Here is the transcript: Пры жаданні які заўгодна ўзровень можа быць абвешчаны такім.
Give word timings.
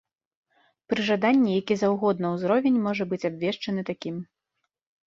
Пры 0.93 1.05
жаданні 1.09 1.51
які 1.61 1.75
заўгодна 1.83 2.33
ўзровень 2.37 2.83
можа 2.87 3.03
быць 3.13 3.25
абвешчаны 3.31 3.81
такім. 3.93 4.15